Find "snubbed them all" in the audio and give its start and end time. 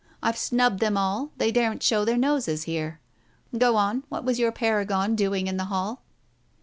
0.35-1.29